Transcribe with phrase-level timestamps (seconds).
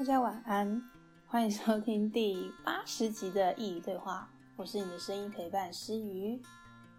[0.00, 0.82] 大家晚安，
[1.28, 4.30] 欢迎收听第八十集的佾萮对话。
[4.56, 6.40] 我是你的声音陪伴师伃，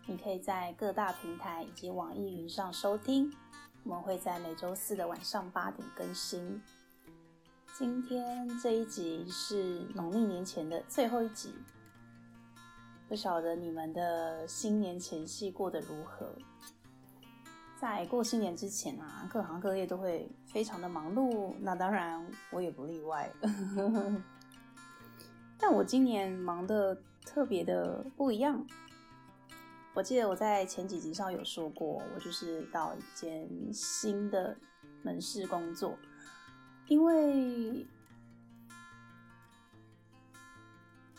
[0.06, 3.34] 你可以在各大平台以及网易云上收听。
[3.84, 6.62] 我们会在每周四的晚上八点更新。
[7.76, 11.56] 今天这一集是农历年前的最后一集，
[13.10, 16.36] 不晓得你们的新年前夕过得如何？
[17.82, 23.28] 在过新年之前啊，各行各业都会非常的忙碌，那当然我也不例外。
[25.58, 28.64] 但我今年忙得特别的不一样。
[29.96, 34.56] 我记得我在前几集上有说过，我就是到一间新的
[35.02, 35.98] 门市工作，
[36.88, 37.88] 因为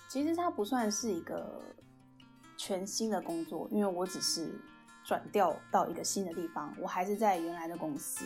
[0.08, 1.60] 其实它不算是一个
[2.56, 4.60] 全新的工作，因为我只是。
[5.04, 8.24] 转调到一个新的地方，我还是在原来的公司，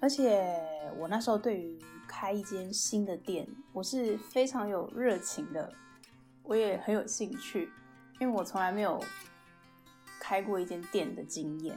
[0.00, 0.60] 而且
[0.98, 5.72] 我那时候对于开一间新的店，我是非常有热情的，
[6.42, 7.70] 我也很有兴趣，
[8.20, 9.02] 因为我从来没有
[10.20, 11.76] 开过一间店的经验。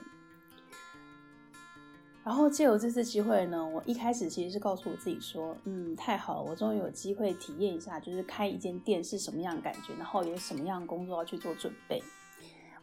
[2.24, 12.04] 然后借由这次机会呢，我一开始其实是告诉我自己说，嗯，太好了，我终于有机会体验一下，就是开一间店是什么样的感觉，然后有什么样的工作要去做准备。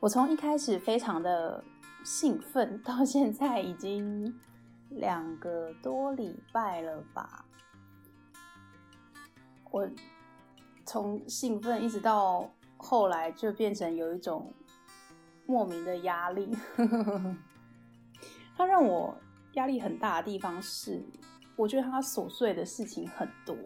[0.04, 1.64] 我从一开始非常的
[2.04, 4.38] 兴奋， 到现在已经
[4.90, 7.46] 两个多礼拜了吧。
[9.70, 9.88] 我
[10.84, 14.52] 从兴奋一直到后来，就变成有一种
[15.46, 16.54] 莫名的压力。
[18.54, 19.16] 它让我
[19.54, 21.02] 压力很大的地方是，
[21.56, 23.56] 我觉得它琐碎的事情很多。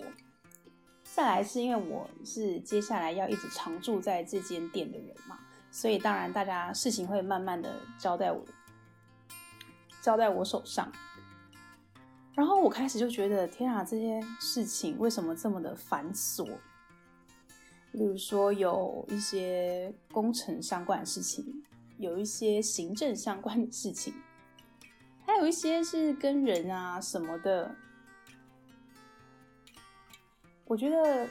[1.02, 5.36] 再来是因为我是接下来要一直常住在这间店的人嘛。
[5.70, 8.44] 所以当然，大家事情会慢慢的交在我，
[10.02, 10.90] 交在我手上。
[12.34, 16.44] 然后我开始就觉得，天啊，这些事情为什么这么的繁琐？
[17.92, 21.64] 例如说，有一些工程相关的事情，
[21.98, 24.14] 有一些行政相关的事情，
[25.26, 27.74] 还有一些是跟人啊什么的。
[30.64, 31.26] 我觉得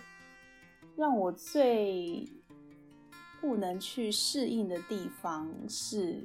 [0.95, 2.27] 让我最
[3.47, 6.21] 不能去适应的地方是，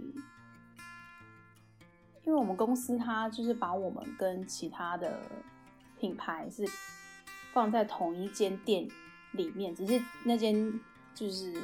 [2.24, 5.20] 因为我们公司它就是把我们跟其他的
[6.00, 6.66] 品牌是
[7.52, 8.88] 放在同一间店
[9.34, 10.80] 里面，只是那间
[11.14, 11.54] 就是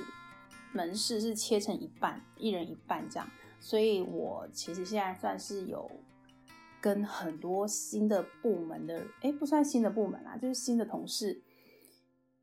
[0.73, 3.29] 门市是切成一半，一人一半这样。
[3.59, 5.91] 所以我其实现在算是有
[6.81, 11.43] 跟很多新的部门的，哎，不算新的部门啦，就是新的同事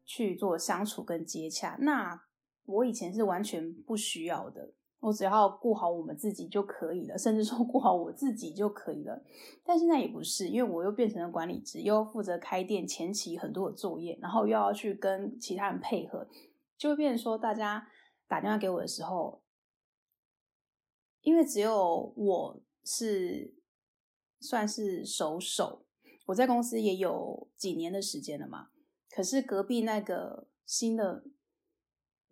[0.06, 1.78] 去做相处跟接洽。
[1.80, 2.22] 那
[2.66, 9.24] 我以前是完全不需要的，我只要顾好我们自己就可以了，甚至说顾好我自己就可以了。
[9.64, 16.28] 但现在也不是，因为我又变成了管理职，又要负责开店前期很多的作业，然后又要去跟其他人配合，
[16.76, 17.88] 就会变成说大家
[18.28, 19.44] 打电话给我的时候，
[21.22, 23.54] 因为只有我是
[24.40, 25.86] 算是熟手，
[26.26, 28.70] 我在公司也有几年的时间了嘛，
[29.12, 31.24] 可是隔壁那个新的。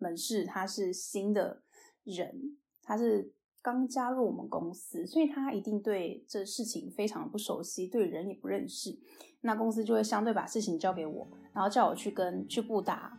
[0.04, 1.62] 门市他是新的
[2.04, 3.32] 人，他是
[3.62, 8.98] 刚加入我们公司，所以他一定对这事情非常不熟悉，对人也不认识。
[9.40, 13.16] 那公司就会相对把事情交给我，然后叫我去跟去布达。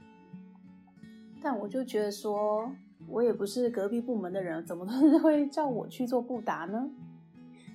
[1.42, 2.72] 但我就觉得说，
[3.08, 6.90] 我也不是隔壁部门的人，怎么都是会叫我去做布达呢？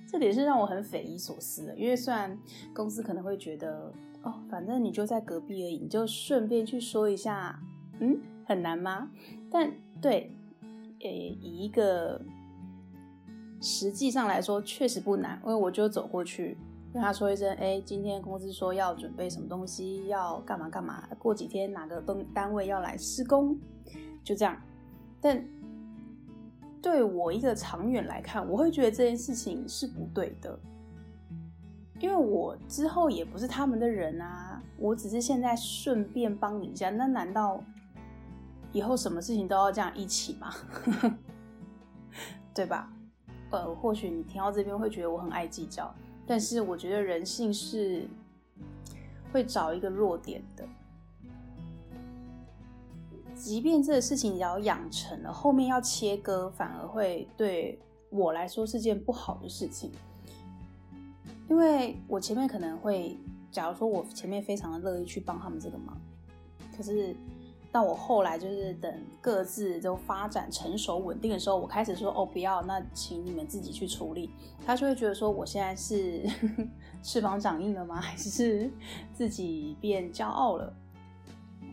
[0.09, 1.77] 这点是让我很匪夷所思的。
[1.77, 2.37] 因为虽然
[2.73, 3.93] 公司可能会觉得，
[4.23, 7.57] 哦，反正你就在隔壁而已，你就顺便去说一下，
[7.99, 8.19] 嗯。
[8.51, 9.09] 很难吗？
[9.49, 10.31] 但对，
[10.99, 12.21] 诶，以一个
[13.61, 16.57] 实际上来说，确实不难，因为我就走过去
[16.93, 23.57] 跟他说一声：“诶，今天公司说要准备什么东西，要干嘛干嘛，过几天哪个东单位要来施工，
[24.23, 24.55] 就这样。”
[25.21, 25.43] 但
[26.81, 30.59] 对我一个长远来看，我会觉得这件事情是不对的，
[31.99, 37.63] 因为我之后也不是他们的人啊，我只是现在顺便帮你一下，那难道？
[38.73, 40.53] 以后什么事情都要这样一起吗？
[42.53, 42.91] 对吧？
[43.49, 45.93] 呃，或许你听到这边会觉得我很爱计较，
[46.25, 48.07] 但是我觉得人性是
[49.33, 50.65] 会找一个弱点的。
[53.35, 57.77] 即便这个事情你要养成了，后面要切割，反而会对
[58.09, 59.91] 我来说是件不好的事情。
[61.49, 63.17] 因为我前面可能会，
[63.51, 65.99] 假如说我前面非常的乐意去帮他们这个忙，
[66.77, 67.13] 可是。
[67.71, 74.29] 到我后来就是等各自都发展成熟稳定的时候，我开始说哦不要，那请你们自己去处理。
[74.65, 76.21] 他就会觉得说我现在是
[77.01, 78.01] 翅膀长硬了吗？
[78.01, 78.69] 还是
[79.13, 80.73] 自己变骄傲了？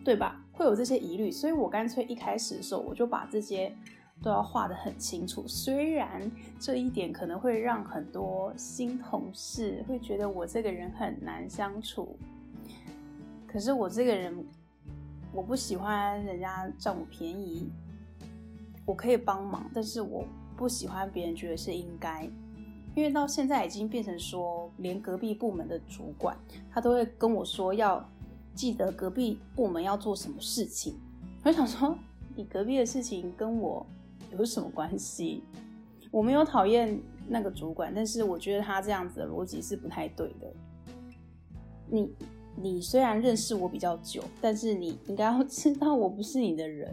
[0.04, 0.40] 对吧？
[0.52, 3.74] 会有这些疑虑，所以我干脆一开始的时候我就把这些
[4.22, 5.44] 都要画得很清楚。
[5.48, 6.30] 虽然
[6.60, 12.16] 这一点可能会让很多新同事会觉得我这个人很难相处，
[13.48, 14.46] 可是我这个人。
[15.32, 17.70] 我不喜欢人家占我便宜，
[18.84, 20.24] 我可以帮忙，但是我
[20.56, 22.24] 不喜欢别人觉得是应该，
[22.96, 26.36] 因为到现在已经变成说，连隔壁部门的主管
[26.72, 28.04] 他都会跟我说要
[28.54, 30.98] 记得隔壁部门要做什么事情。
[31.44, 31.96] 我想说，
[32.34, 33.86] 你隔壁的事情跟我
[34.32, 35.44] 有什么关系？
[36.10, 36.98] 我没有讨厌
[37.28, 40.52] 那个主管，但是我觉得他这样子的逻辑是不太对的。
[41.86, 42.10] 你。
[42.60, 46.92] 你虽然认识我比较久，但是你应该要 知道我不是你的人，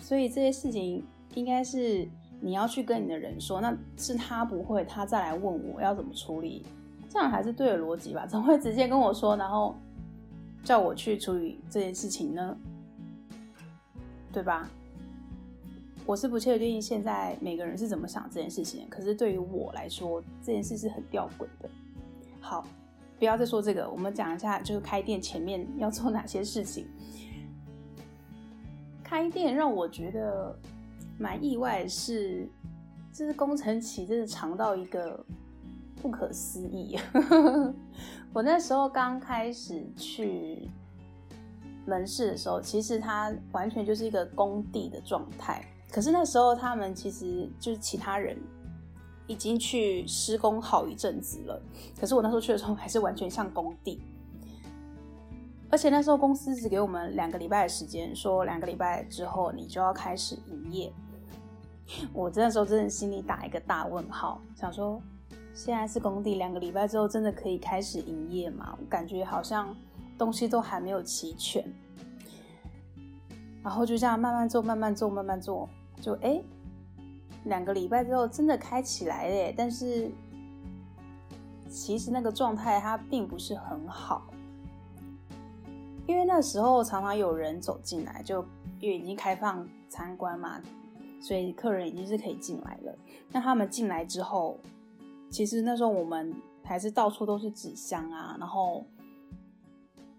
[0.00, 1.04] 所以这些事情
[1.34, 2.08] 应该是
[2.40, 6.64] 你要去跟你的人说，那是他不会，他再来问我要怎么处理，
[7.10, 8.26] 这样还是对的逻辑吧？
[8.26, 9.74] 怎么会直接跟我说，然后
[10.64, 12.56] 叫我去处理这件事情呢？
[14.32, 14.68] 对吧？
[16.06, 21.68] 我是不确定现在每个人是怎么想这件事情，可是对于我来说，这件事是很吊诡的。
[22.40, 22.66] 好。
[23.18, 26.86] 不要再说这个，我们讲一下，就是开店前面要做哪些事情。
[29.02, 30.56] 开店让我觉得
[31.18, 32.48] 蛮意外是，
[33.12, 35.24] 就是工程期真的长到一个
[36.00, 36.96] 不可思议。
[38.32, 40.68] 我那时候刚开始去
[41.86, 45.64] 门市的时候，其实它完全就是一个工地的状态。
[45.90, 48.38] 可是那时候他们其实就是其他人。
[49.28, 51.62] 已经去施工好一阵子了，
[52.00, 54.00] 可是我那时候去的时候还是完全像工地，
[55.70, 60.92] 而且那时候公司只给我们两个礼拜的时间，说两个礼拜之后你就要开始营业。
[62.12, 65.00] 我那时候真的心里打一个大问号，想说
[65.52, 68.74] 现在是工地，两个礼拜之后真的可以开始营业吗？
[68.80, 69.76] 我感觉好像
[70.16, 71.62] 东西都还没有齐全，
[73.62, 75.68] 然后就这样慢慢做，慢慢做，慢慢做，
[76.00, 76.42] 就哎。
[77.44, 80.10] 两个礼拜之后真的开起来了，但是
[81.68, 84.26] 其实那个状态它并不是很好，
[86.06, 88.44] 因为那时候常常有人走进来，就
[88.80, 90.60] 因为已经开放参观嘛，
[91.20, 92.94] 所以客人已经是可以进来了。
[93.30, 94.58] 那他们进来之后，
[95.30, 98.84] 其实那时候我们还是到处都是纸箱啊，然后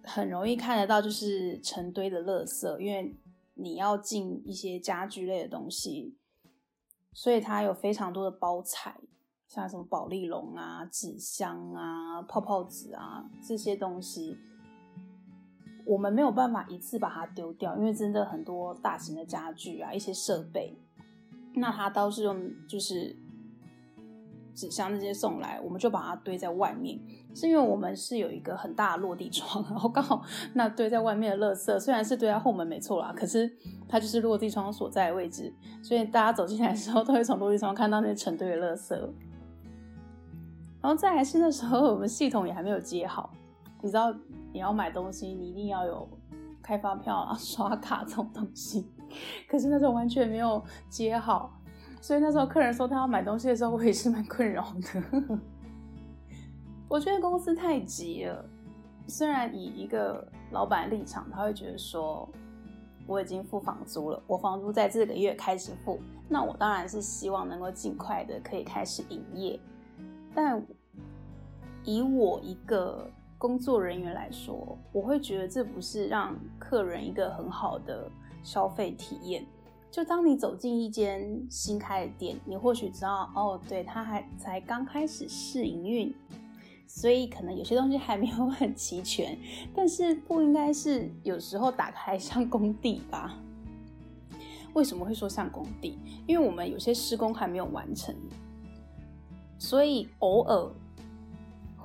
[0.03, 3.15] 很容易看得到就是成堆的垃圾，因为
[3.55, 6.15] 你要进一些家具类的东西。
[7.13, 8.95] 所以它有非常多的包材，
[9.47, 14.37] 像什么宝丽龙啊、纸箱啊、泡泡纸啊这些东西，
[15.85, 20.77] 我们没有办法一次把它丢掉，因为真的很多大型的家具啊、一些设备，
[21.53, 23.15] 那它都是用就是。
[24.53, 26.99] 纸箱那些送来，我们就把它堆在外面，
[27.33, 30.21] 是因为我们是有一个很大的落地窗，然后刚好
[30.53, 33.51] 那堆在外面的垃圾虽然是堆在后门没错啦，可是
[33.87, 35.53] 它就是落地窗所在的位置，
[35.83, 38.95] 所以大家走进来的时候都会从落地窗看到那些成堆的垃圾。
[40.81, 43.31] 然后再来是那时候我们系统也还没有接好，
[43.81, 44.13] 你知道
[44.53, 46.09] 你要买东西，你一定要有
[46.61, 48.87] 开发票啊、刷卡这种东西，
[49.49, 51.58] 可是那时候完全没有接好。
[52.01, 55.39] 所以那时候客人说他要买东西的时候，我也是蛮困扰的。
[56.87, 58.43] 我觉得公司太急了。
[59.07, 62.27] 虽然以一个老板立场，他会觉得说
[63.05, 69.59] 我已经付房租了，我房租在这个月开始付，那我当然是希望能够尽快的可以开始营业。
[70.33, 70.65] 但
[71.83, 78.09] 以我一个工作人员来说，我会觉得这不是让客人一个很好的
[78.43, 79.45] 消费体验。
[79.91, 86.13] 就当你走进一间新开的店，你或许知道哦，对，它还才刚开始试营运，
[86.87, 89.37] 所以可能有些东西还没有很齐全。
[89.73, 93.37] 但是不应该是有时候打开像工地吧？
[94.73, 95.97] 为什么会说像工地？
[96.27, 98.15] 因为我们有些施工还没有完成，
[99.57, 100.71] 所以偶尔。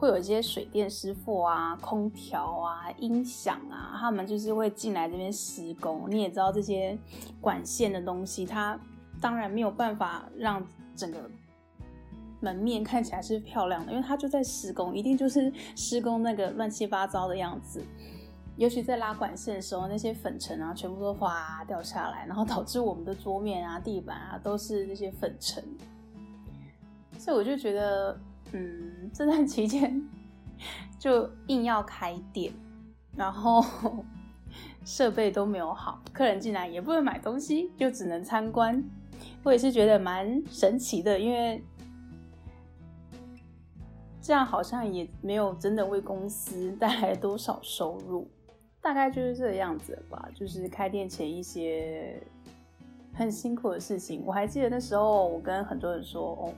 [0.04, 6.04] 会有一些水电师傅啊、空调啊、音响啊，他们就是会进来这边施工。
[6.10, 6.96] 你也知道这些
[7.40, 8.78] 管线的东西，它
[9.18, 10.62] 当然没有办法让
[10.94, 11.18] 整个
[12.40, 17.82] 门面看起来是漂亮的，因为它就在施工，一定就是施工那个乱七八糟的样子。
[18.58, 25.64] 尤其在拉管线的时候，那些粉尘啊，全部都哗掉下来，然后导致我们的桌面啊、地板啊都是那些粉尘。
[27.16, 28.20] 所以我就觉得。
[28.54, 30.00] 嗯，这段期间
[30.98, 32.52] 就硬要开店，
[33.16, 33.64] 然后
[34.86, 38.82] 设备都没有好，客人进来也不能买东西，就只能参观。
[39.42, 41.62] 我也是觉得蛮神奇的，因为
[44.22, 48.28] 这样好像也没有真的为公司 带来多少收入，
[48.80, 50.28] 大概就是这个样子吧。
[50.32, 52.22] 就是开店前一些
[53.12, 56.54] 很辛苦的事情，我还记得那时候我跟很多人说，哦，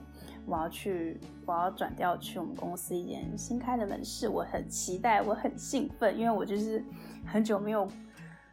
[0.47, 6.83] 我要去，我要转调去我们公司一间新开的门市，我很期待，我很兴奋，因为我就是
[7.25, 7.87] 很久没有。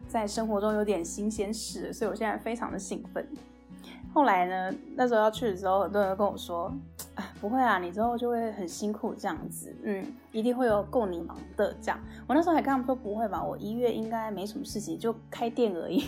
[0.07, 3.27] 在生活中有点新鲜事，所以我现在非常的兴奋。
[4.13, 6.71] 后来呢，那时候要去的时候，很多人都跟我说：“，
[7.41, 11.99] 不会啊，你之后就会很辛苦这样子，嗯，一定会有够你忙的这样。”
[12.29, 16.05] 我那时候还跟他们说：“不会吧，我一月应该没什么事情，就 开店而已，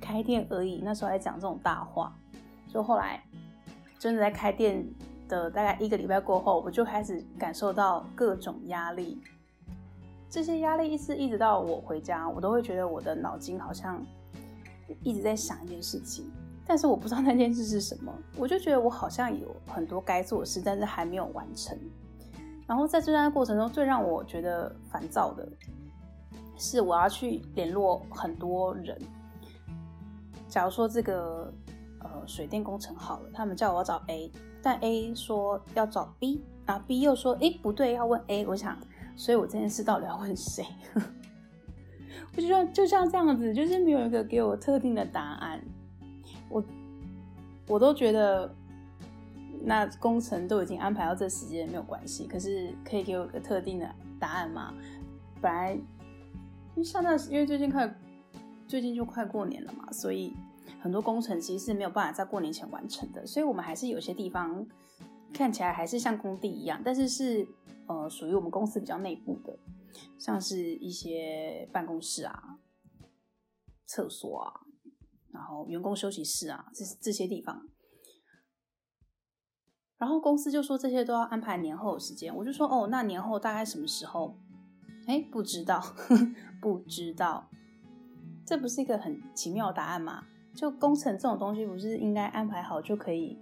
[0.00, 2.16] 开店而已。”那时候还讲这种大话。
[2.68, 3.20] 就后来
[4.02, 4.84] 真的在开店
[5.28, 9.22] 的大概一个礼拜过后，我就开始感受到各种压力。
[10.28, 14.04] 这些压力一直一直到我回家，我都会觉得我的脑筋好像
[15.04, 16.28] 一直在想一件事情，
[16.66, 18.12] 但是我不知道那件事是什么。
[18.36, 21.78] 我就觉得我好像有很多该做的事，但是还没有完成。
[22.66, 25.48] 然后在这段过程中，最让我觉得烦躁的
[26.58, 29.00] 是，我要去联络很多人。
[30.48, 31.54] 假如说这个
[32.04, 34.30] 呃水电工程好了，他们叫我找 A，
[34.62, 38.46] 但 A 说要找 B，然后 B 又说诶不对，要问 A。
[38.46, 38.76] 我想。
[39.14, 40.64] 所以我这件事到底要问谁？
[42.34, 45.62] 我就说就像这样子，就是没有一个给我特定的答案。
[46.48, 46.64] 我
[47.68, 48.52] 我都觉得，
[49.60, 52.26] 那工程都已经安排到这时间没有关系。
[52.26, 53.86] 可是可以给我一个特定的
[54.18, 54.72] 答案吗？
[55.42, 55.82] 本来因
[56.76, 57.94] 为像那，因为最近快
[58.66, 60.34] 最近就快过年了嘛，所以
[60.82, 63.24] 很多工程其实是没有办法在过年前完成的。
[63.26, 64.66] 所以我们还是有些地方
[65.32, 67.48] 看起来还是像工地一样，但是是。
[67.88, 69.58] 呃，属于我们公司比较内部的，
[70.16, 72.60] 像是一些办公室啊、
[73.86, 74.60] 厕所啊，
[75.32, 77.66] 然后员工休息室啊，这这些地方。
[79.98, 84.38] 然后公司就说这些都要安排年后的时间，我就说哦，那年后大概什么时候？
[85.08, 87.50] 哎，不知道，呵呵，不知道。
[88.46, 90.24] 这不是一个很奇妙的答案吗？
[90.54, 93.38] 就工程这种东西，不是应该安排好就可以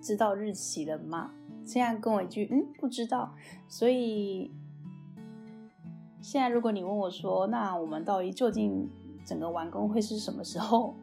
[0.00, 1.32] 知道日期了吗？
[1.64, 3.34] 现在跟我一句，嗯，不知道。
[3.68, 4.50] 所以
[6.20, 8.88] 现在如果你问我说，那我们到底究竟
[9.24, 10.94] 整个完工会是什么时候？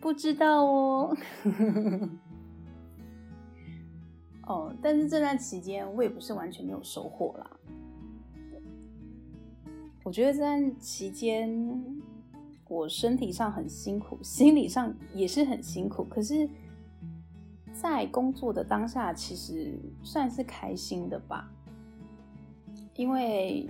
[0.00, 1.16] 不知道哦。
[4.46, 7.50] 哦，但是这段期间我也不是完全没有收获啦。
[10.02, 11.48] 我觉得这段期间
[12.74, 16.48] 我身体上很辛苦，心理上也是很辛苦，可是。
[17.76, 21.50] 在工作的当下，其实算是开心的吧，
[22.94, 23.68] 因为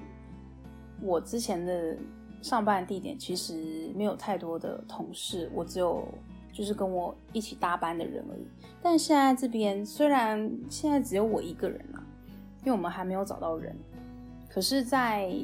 [1.01, 1.97] 我之前的
[2.43, 6.07] 上班地点其实没有太多的同事，我只有
[6.53, 8.47] 就是跟我一起搭班的人而已。
[8.81, 12.07] 但现在这边虽然现在只有我一个人啦，
[12.61, 13.75] 因为我们还没有找到人，
[14.49, 15.35] 可是在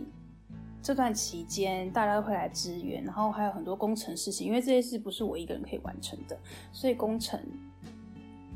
[0.83, 6.39] 这段期间，大家都会来支援，然后还有很多工程事情，因为这些事不是我一个人可以完成的，
[6.73, 7.41] 所以工程。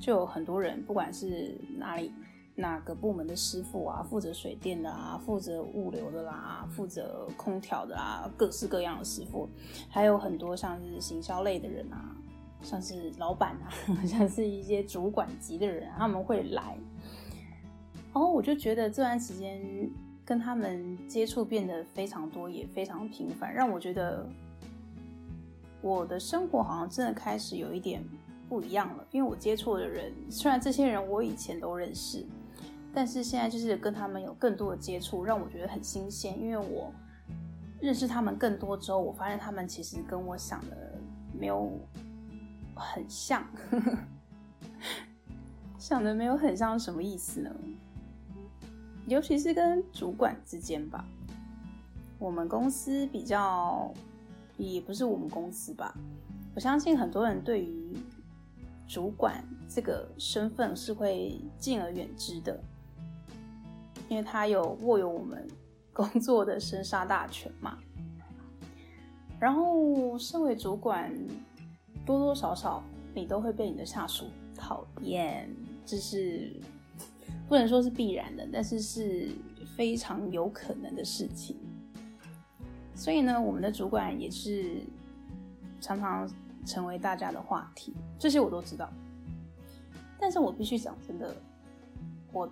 [0.01, 2.13] 就有很多人，不管是哪里
[2.57, 9.49] 哪个部门的师傅啊，负责水电的啊，负责物流的啦，负责空调的啦，各式各样的师傅，
[9.89, 12.15] 还有很多像是行销类的人啊，
[12.61, 13.73] 像是老板啊，
[14.05, 16.77] 像是一些主管级的人，他们会来。
[18.13, 19.89] 然后我就觉得这段时间
[20.25, 24.27] 跟他们接触变得非常多，也非常频繁，让我觉得
[25.83, 28.03] 我的生活好像真的开始有一点。
[28.47, 32.25] 不一样了，因为我接触的人，虽然这些人我以前都认识，
[32.93, 36.39] 但是现在就是跟他们有更多的接触，让我觉得很新鲜。
[36.39, 36.93] 因为我
[37.81, 40.93] 认识他们更多之后，我发现他们其实跟我想的
[41.33, 41.73] 没有
[42.77, 43.43] 很像，
[45.79, 47.51] 想的没有很像，什么意思呢？
[49.07, 51.05] 尤其是跟主管之间吧，
[52.19, 53.93] 我们公司比较，
[54.57, 55.95] 也不是我们公司吧，
[56.55, 57.97] 我相信很多人对于。
[58.87, 62.61] 主管这个身份是会敬而远之的，
[64.11, 65.49] 因为他有握有我们
[65.91, 67.79] 工作的生杀大权嘛。
[69.41, 71.11] 然后，身为主管，
[72.05, 72.85] 多多少少
[73.15, 75.49] 你都会被你的下属讨厌，
[75.87, 76.53] 这是
[77.49, 79.29] 不能说是必然的，但是是
[79.77, 81.57] 非常有可能的事情。
[82.95, 84.83] 所以呢，我们的主管也是
[85.81, 86.29] 常常。
[86.67, 88.91] 成为大家的话题，这些我都知道。
[90.19, 91.37] 但是我必须讲真的，
[92.33, 92.49] 我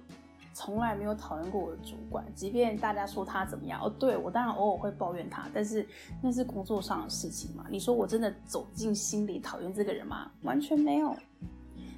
[0.52, 5.88] 从来没有讨厌过我的主管，即便大家说他怎么样，哦，对，我当然偶尔会抱怨他，但是
[6.20, 7.64] 那是工作上的事情嘛。
[7.70, 10.30] 你说我真的走进心里讨厌这个人吗？
[10.42, 11.16] 完全没有。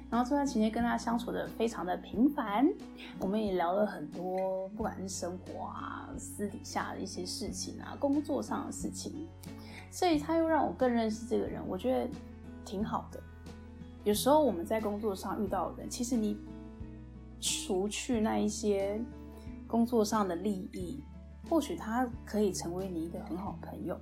[0.09, 2.67] 然后这段期间跟他相处的非常的平凡，
[3.19, 9.27] 我们也聊了很多，不管是生活啊、私底下的一些事情啊、工作上的事情，
[9.91, 12.07] 所以他又让我更认识这个人，我觉得
[12.63, 13.21] 挺好的。
[14.03, 16.37] 有时候我们在工作上遇到的人，其实你。
[17.41, 18.99] 除去那一些
[19.67, 21.03] 工作上的利益，
[21.47, 23.99] 或许他可以成为你一个很好的朋友。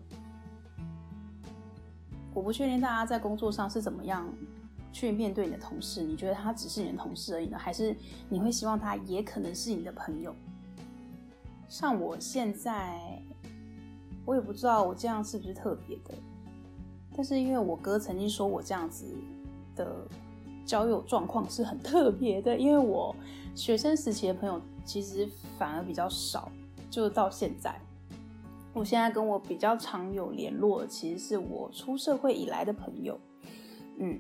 [2.33, 4.25] 我不确定大家在工作上是怎么样
[4.93, 7.57] 去面对你的同事，你觉得他只是你的同事而已呢？
[7.57, 7.93] 还是
[8.29, 10.33] 你会希望他也可能是你的朋友？
[11.67, 13.21] 像我现在，
[14.23, 16.13] 我也不知道我这样是不是特别的，
[17.13, 19.05] 但是因为我哥曾经说我这样子
[19.75, 20.07] 的。
[20.65, 23.13] 交友状况是很特别的，因为我
[23.53, 25.27] 学生时期的朋友其实
[25.59, 26.50] 反而比较少，
[26.89, 27.77] 就到现在，
[28.71, 33.19] 我现在跟我比较常有联络，其实是我出社会以来的朋友。
[34.00, 34.17] 嗯，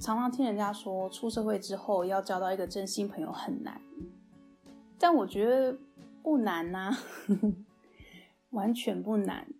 [0.00, 3.80] 常常听人家说出社会之后要交到一个真心朋友很难，
[4.98, 5.78] 但我觉得
[6.22, 6.96] 不难呐，
[8.50, 9.52] 完全不难，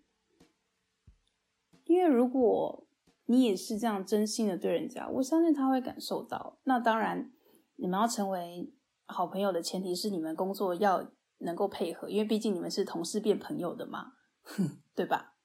[1.85, 2.85] 因为如果。
[3.31, 6.57] 你也是这样真心的对人家，我相信他会感受到。
[6.63, 7.31] 那当然，
[7.75, 8.73] 你们要成为
[9.05, 14.13] 好朋友的前提是你们工作要能够配合，因为毕竟你们是同事变朋友的嘛，
[14.95, 15.35] 对吧？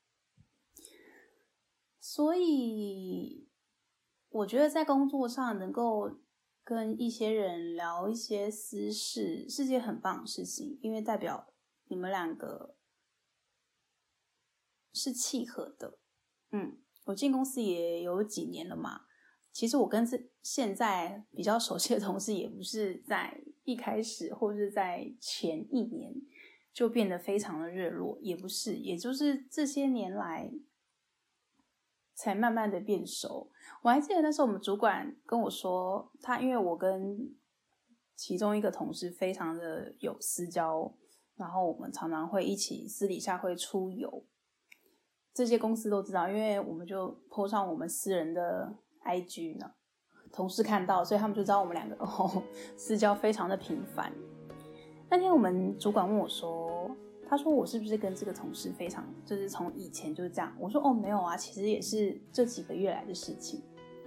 [2.00, 3.43] 所以
[4.34, 6.18] 我觉得在工作上能够
[6.64, 11.52] 跟一些人聊一些私事是件很棒的事情，因为代表
[11.86, 12.74] 你们两个
[14.92, 15.98] 是契合的，
[16.50, 16.78] 嗯。
[17.06, 19.02] 我进公司也有几年了嘛，
[19.52, 26.14] 其实我跟这现在比较熟悉的同事，也不是在一开始或是在前一年
[26.72, 30.50] 就变得非常的热络，也不是，也就是这些年来
[32.14, 33.50] 才慢慢的变熟。
[33.83, 37.35] 我还记得那时候我们主管跟我说，他因为我跟
[38.16, 40.94] 其中一个同事非常的有私交，
[41.37, 44.25] 然后我们常常会一起私底下会出游。
[45.34, 48.73] 这些公司都知道，因为我们就 po 上我们私人的
[49.04, 49.73] IG 呢，
[50.32, 52.43] 同事看到，所以他们就知道我们两个 哦
[52.76, 54.12] 私交非常的频繁。
[55.10, 56.71] 那天我们主管问我说
[57.28, 63.63] ：“他说我是不是跟这个同事非常就是从以前就是这样？”我说：“哦，没有啊，其实也是这几个月来的事情。”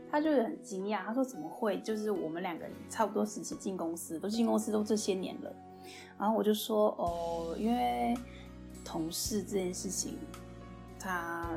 [0.10, 1.80] 他就很惊讶，他说：“怎么会？
[1.82, 5.54] 就是我们两个人差不多时期进公司，都进公司都这些年了。”
[6.18, 8.18] 然后我就说：“哦，因为
[8.86, 10.18] 同事这件事情。”
[11.00, 11.48] 他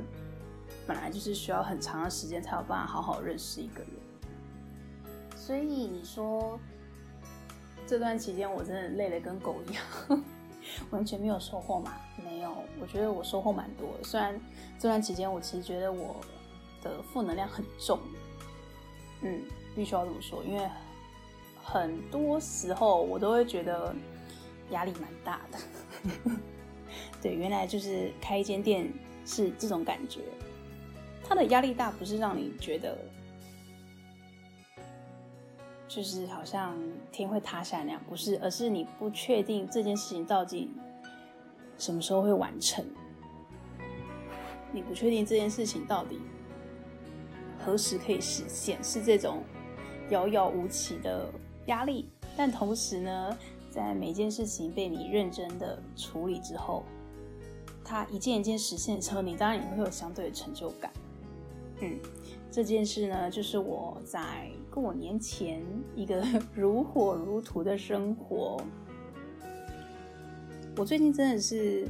[0.86, 3.88] 本来就是需要很长的时间才有办法好好认识一个人，
[5.34, 6.60] 所以你说
[7.86, 10.24] 这段期间我真的累得跟狗一样，
[10.90, 11.94] 完全没有收获嘛？
[12.24, 14.04] 没有，我觉得我收获蛮多的。
[14.04, 14.38] 虽然
[14.78, 16.16] 这段期间我其实觉得我
[16.82, 17.98] 的负能量很重，
[19.22, 19.42] 嗯，
[19.74, 20.68] 必须要这么说，因为
[21.62, 23.94] 很多时候我都会觉得
[24.70, 25.58] 压力蛮大的。
[27.22, 28.92] 对，原来就是开一间店。
[29.26, 30.22] 是这种感觉，
[31.22, 32.98] 他的压力大不是让你觉得
[35.90, 36.78] 就是好像
[37.10, 40.70] 天会塌下来那样，不是，而是你不确定这件事情到底
[41.76, 42.84] 什么时候会完成，
[44.70, 46.20] 你不确定这件事情到底
[47.58, 49.42] 何时可以实现，是这种
[50.10, 51.28] 遥遥无期的
[51.66, 52.08] 压力。
[52.36, 53.36] 但同时呢，
[53.68, 56.84] 在每件事情被你认真的处理之后。
[57.84, 60.92] 它一件一件实现的时候，你当然也会有相对的成就感。
[61.80, 61.98] 嗯，
[62.48, 65.62] 这件事呢，就是我在过年前
[65.96, 68.62] 一个 如火如荼的生活。
[70.76, 71.88] 我最近真的是，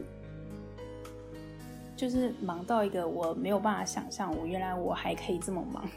[1.95, 5.89] 就是忙到一个我没有办法想象，我原来我还可以这么忙。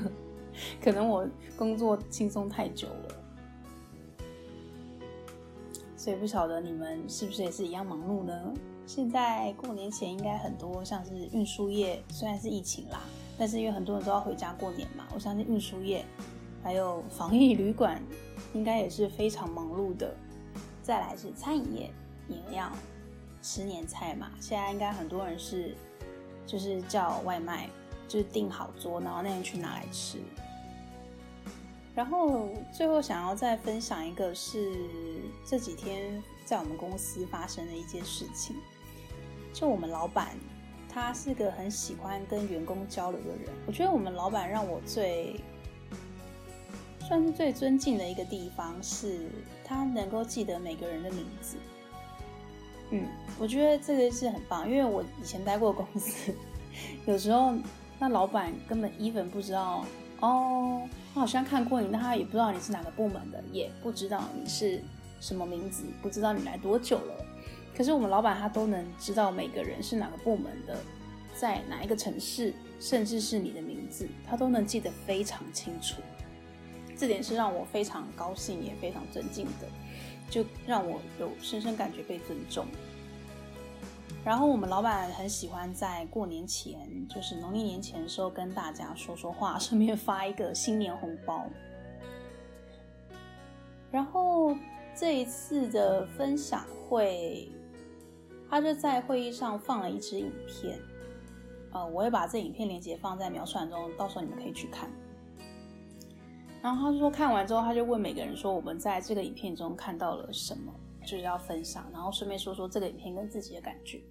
[0.84, 3.14] 可能我工作轻松太久了，
[5.96, 8.52] 所以不晓得你们是不是也是一样忙碌呢？
[8.84, 13.00] 现在过年前应该很多，像是运输业，虽然是疫情啦，
[13.38, 16.04] 但是因为很多人都要回家过年嘛，我相信运输业
[16.62, 18.00] 还有防疫旅馆
[18.52, 20.14] 应该也是非常忙碌的。
[20.82, 21.90] 再来是餐饮业，
[22.26, 22.70] 你要
[23.40, 25.76] 吃年菜嘛，现在应该很多人是
[26.46, 27.68] 就是叫外卖，
[28.08, 30.18] 就是订好桌，然后那天去拿来吃。
[31.94, 34.72] 然后最后想要再分享一个是
[35.44, 38.56] 这几天在我们公司发生的一件事情。
[39.52, 40.34] 就我们老板，
[40.92, 43.48] 他是个很喜欢跟员工交流的人。
[43.66, 45.40] 我觉得我们老板让我最
[47.00, 49.26] 算是最尊敬的一个地方，是
[49.64, 51.56] 他能够记得每个人的名字。
[52.90, 53.06] 嗯，
[53.38, 56.34] 我觉得这个是很棒，因为我以前待过公司，
[57.06, 57.54] 有时候
[57.98, 59.84] 那老板根本 even 不知道
[60.20, 60.82] 哦，
[61.14, 64.82] 他好像看过你，但他也不知道你是哪个部门的，也不知道你是
[65.20, 67.24] 什么名字，不知道你来多久了。
[67.74, 70.76] 可是我们老板他都能知道每个人是哪个部门的，
[71.34, 76.02] 在哪一个城市，甚至是你的名字，他都能记得非常清楚。
[76.94, 79.66] 这点是让我非常高兴，也非常尊敬的，
[80.28, 82.66] 就让我有深深感觉被尊重。
[84.22, 91.46] 然后我们老板很喜欢在过年前，就是农历年前的时候，跟大家说说话，顺便发一个新年红包。
[93.90, 94.54] 然后
[94.94, 97.50] 这一次的分享会。
[98.52, 100.78] 他就在会议上放了一支影片，
[101.72, 104.90] 呃，我会把这影片连接放在描述栏中，到时候你们可以去看。
[106.60, 114.02] 然后他就说看完之后，他就问每个人说：“我们在这个影片中看到了什么？”就是要分享，然后顺便说说这个影片跟自己的感觉。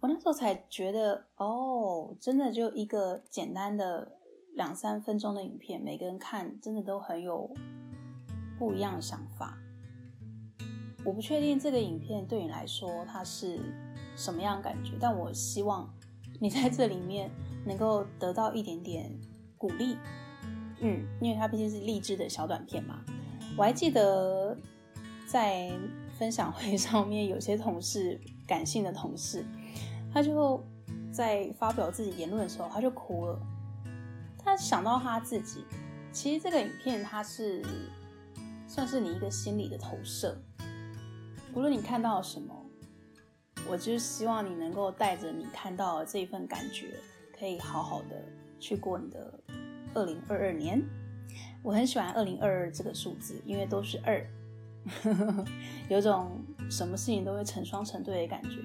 [0.00, 4.18] 我那时候才觉得，哦，真的就一个简单的
[4.54, 7.48] 两三分钟的影片，每个人看真的都很有
[8.58, 9.56] 不一样的想法。
[11.08, 13.58] 我不确定这个影片对你来说它是
[14.14, 15.90] 什么样的感觉，但我希望
[16.38, 17.30] 你在这里面
[17.64, 19.10] 能够得到一点点
[19.56, 19.96] 鼓励。
[20.80, 23.02] 嗯，因为它毕竟是励志的小短片嘛。
[23.56, 24.54] 我还记得
[25.26, 25.72] 在
[26.18, 29.42] 分享会上面，有些同事，感性的同事，
[30.12, 30.62] 他就
[31.10, 33.40] 在发表自己言论的时候，他就哭了。
[34.36, 35.64] 他想到他自己，
[36.12, 37.64] 其实这个影片它是
[38.66, 40.38] 算是你一个心理的投射。
[41.58, 42.54] 无论你看到什么，
[43.68, 46.94] 我就希望你能够带着你看到这一份感觉，
[47.36, 48.24] 可以好好的
[48.60, 49.40] 去过你的
[49.92, 50.80] 二零二二年。
[51.64, 54.24] 我很喜欢二零二二这个数字，因为都是二，
[55.90, 56.30] 有种
[56.70, 58.60] 什么事情都会成双成对的感觉。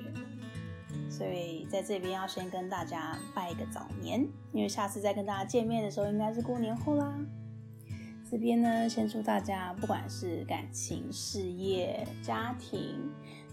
[1.09, 7.11] 所以在这边要先跟大家拜一个早年，因为下次再跟大家见面的时候，应该是过年后啦。
[8.33, 12.99] 这边呢，先祝大家不管是感情、事业、家庭，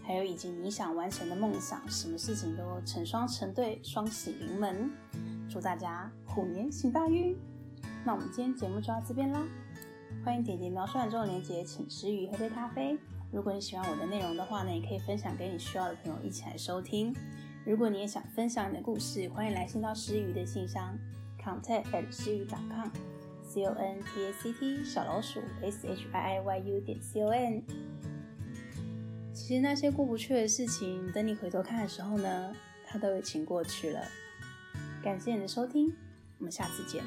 [0.03, 4.91] 还有以及你想完成的梦想，什么事情都成双成对，双喜临门。
[5.51, 7.37] 祝大家虎年行大运！
[8.07, 9.47] 那我们今天节目就到这边啦，
[10.25, 12.97] 欢迎点击描述栏中的链接，请师佾萮喝杯咖啡。
[13.31, 17.15] 如果你喜欢我的内容的话呢，也可以分享给你需要的朋友一起来收听。
[17.67, 20.97] 如果你也想分享你的故事，欢迎来信到师佾萮的信箱
[21.39, 23.10] ，contact at 师佾萮 .com。
[23.53, 27.21] C O N T A C T 小老鼠 S H I I Y U 点 C
[27.21, 27.65] O N。
[29.35, 32.55] 其实那些过不去的事情，等你回头看的时候呢，
[32.87, 34.01] 它都已经过去了。
[35.03, 35.93] 感谢你的收听，
[36.39, 37.03] 我们下次见。